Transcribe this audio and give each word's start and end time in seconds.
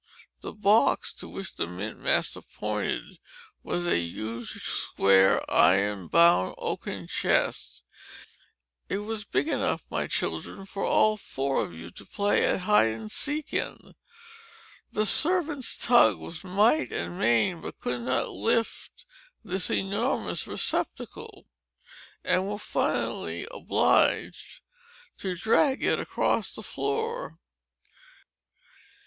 The 0.39 0.51
box, 0.51 1.13
to 1.13 1.27
which 1.27 1.53
the 1.57 1.67
mint 1.67 1.99
master 1.99 2.41
pointed, 2.41 3.19
was 3.61 3.85
a 3.85 3.99
huge, 3.99 4.63
square, 4.63 5.43
iron 5.47 6.07
bound, 6.07 6.55
oaken 6.57 7.05
chest; 7.05 7.83
it 8.89 8.97
was 8.97 9.25
big 9.25 9.47
enough, 9.47 9.83
my 9.91 10.07
children, 10.07 10.65
for 10.65 10.83
all 10.83 11.17
four 11.17 11.63
of 11.63 11.71
you 11.75 11.91
to 11.91 12.03
play 12.03 12.43
at 12.47 12.61
hide 12.61 12.87
and 12.93 13.11
seek 13.11 13.53
in. 13.53 13.93
The 14.91 15.05
servants 15.05 15.77
tugged 15.77 16.17
with 16.19 16.43
might 16.43 16.91
and 16.91 17.19
main, 17.19 17.61
but 17.61 17.79
could 17.79 18.01
not 18.01 18.31
lift 18.31 19.05
this 19.43 19.69
enormous 19.69 20.47
receptacle, 20.47 21.45
and 22.23 22.47
were 22.49 22.57
finally 22.57 23.47
obliged 23.51 24.61
to 25.19 25.35
drag 25.35 25.83
it 25.83 25.99
across 25.99 26.51
the 26.51 26.63
floor. 26.63 27.37